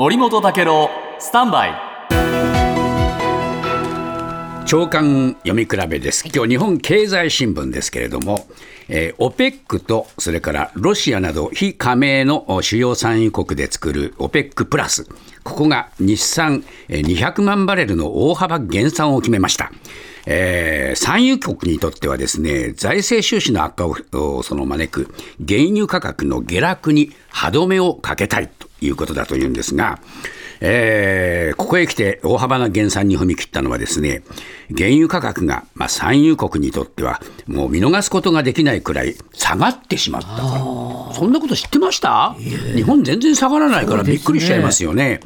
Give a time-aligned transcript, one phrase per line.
[0.00, 1.74] 森本武郎スタンバイ。
[4.64, 6.24] 長官読み比べです。
[6.34, 8.46] 今日日本経済新聞ですけれども、
[8.88, 15.04] えー、OPEC とそれからロシアなど非加盟の主要産油国で作る OPEC プラス。
[15.44, 19.70] ここが日産200万バレルの大幅減産を決めました。
[20.24, 25.14] えー、産油国にとってはですね、財政収支の悪化をその招く
[25.46, 28.69] 原油価格の下落に歯止めをかけたいと。
[28.80, 30.00] いうことだというんですが、
[30.62, 34.22] えー、ここへ来て大幅な減産に踏み切ったのはですね、
[34.76, 41.14] 原油価格が、まあ、産油国にとってはもう見逃すことができないくらい下がってしまったから。
[41.14, 42.34] そんなこと知ってました？
[42.74, 45.20] 日本全然下がらないからびっくりしちゃいますよね。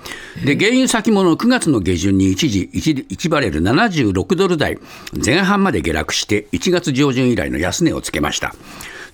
[0.45, 4.79] で、原油先物9月の下旬に一時 1, 1バレル76ドル台
[5.25, 8.55] 前半まで下落して1月上旬以来の安値をつけました。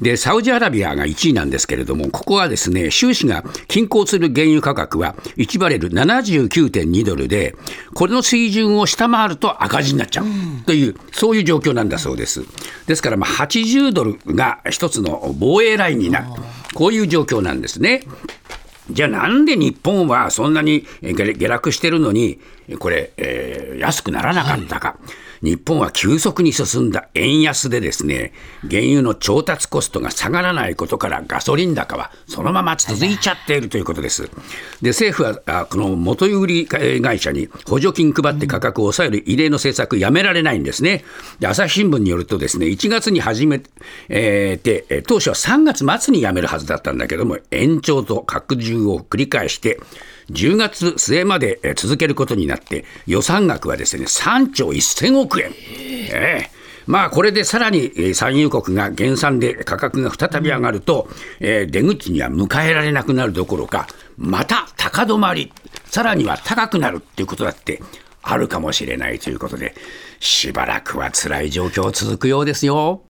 [0.00, 7.54] で、サウジアラビアが1位なんですけれども、ここはですね、収支が均衡する原油価格は1バレル79.2ドルで、
[7.95, 10.26] これの水準を下回ると赤字になっちゃう
[10.65, 12.45] という、そういう状況なんだそうです。
[12.87, 16.26] ですから、まあ、80ドルが一つの防衛ラインになる。
[16.74, 18.04] こういう状況なんですね。
[18.90, 22.40] じゃあなんで日本はそんなに下落してるのに、
[22.78, 24.88] これ、えー、安くならなかったか。
[24.88, 28.33] はい日本は急速に進んだ円安でですね、
[28.69, 34.30] 原油の調達コストが下がらないことからガソリン高はそのまま続いちゃっているということです。
[34.83, 41.05] で、政府はこの元売り会社に補助金配って価格を抑える異例の政策やめられないんですね。
[41.38, 43.71] で、朝日新聞によるとですね、1月に始めて、
[44.09, 49.80] えー、当初は3月末にやめるはずだったんだけども、延長と拡充を繰り返して、
[50.30, 55.52] 10月末まで続けることになって、予算額はですね、3兆1000億円。
[56.12, 65.53] えーまあ、これでさらに産油国が減産で価格が再び上がると、えー、出口には迎えられなくなるどころか、また高止まり、
[65.84, 67.81] さらには高くなるっていうことだって
[68.22, 69.76] あるかもしれないということで、
[70.19, 72.98] しばらくは辛い状況続くようですよ。